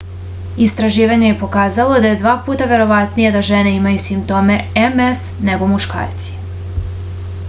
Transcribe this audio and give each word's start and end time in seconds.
istraživanje 0.67 1.27
je 1.31 1.35
pokazalo 1.41 1.99
da 2.05 2.09
je 2.13 2.17
dva 2.21 2.33
puta 2.47 2.69
verovatnije 2.71 3.33
da 3.35 3.45
žene 3.51 3.75
imaju 3.81 4.01
simptome 4.07 4.55
ms 4.87 5.25
nego 5.51 5.69
muškarci 5.75 6.35